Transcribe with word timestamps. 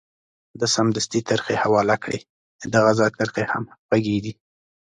ده 0.59 0.65
سمدستي 0.75 1.19
ترخې 1.29 1.55
حواله 1.63 1.95
کړې، 2.03 2.19
ددغه 2.63 2.91
ځای 2.99 3.11
ترخې 3.19 3.43
هم 3.51 3.63
خوږې 3.85 4.17
دي. 4.23 4.33